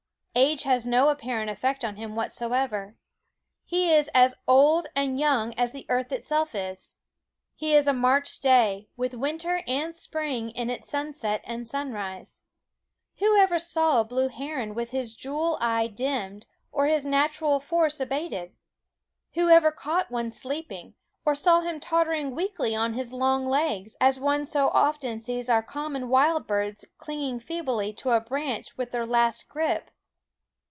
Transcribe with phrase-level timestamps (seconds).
[0.33, 2.95] Age has no apparent effect on him whatsoever.
[3.65, 6.95] He is as old and young as the earth itself is;
[7.53, 12.43] he is a March day, with winter and spring in its sunset and sunrise.
[13.17, 17.99] Who ever saw a blue heron with his jewel eye dimmed or his natural force
[17.99, 18.55] abated?
[19.33, 20.93] Who ever caught one sleeping,
[21.25, 25.49] or saw him totter ing weakly on his long legs, as one so often sees
[25.49, 29.91] our common wild birds clinging feebly to a branch with their last grip?